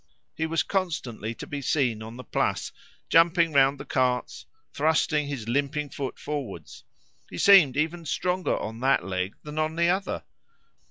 He 0.33 0.47
was 0.47 0.63
constantly 0.63 1.35
to 1.35 1.45
be 1.45 1.61
seen 1.61 2.01
on 2.01 2.17
the 2.17 2.23
Place, 2.23 2.71
jumping 3.07 3.53
round 3.53 3.79
the 3.79 3.85
carts, 3.85 4.47
thrusting 4.73 5.27
his 5.27 5.47
limping 5.47 5.89
foot 5.91 6.17
forwards. 6.17 6.83
He 7.29 7.37
seemed 7.37 7.77
even 7.77 8.05
stronger 8.05 8.57
on 8.57 8.79
that 8.79 9.05
leg 9.05 9.35
than 9.43 9.75
the 9.75 9.89
other. 9.89 10.23